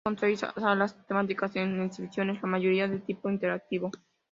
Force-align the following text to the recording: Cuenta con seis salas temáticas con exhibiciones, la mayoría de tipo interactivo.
Cuenta 0.03 0.21
con 0.21 0.29
seis 0.29 0.39
salas 0.55 0.97
temáticas 1.05 1.51
con 1.51 1.79
exhibiciones, 1.83 2.41
la 2.41 2.47
mayoría 2.49 2.87
de 2.87 3.01
tipo 3.01 3.29
interactivo. 3.29 3.91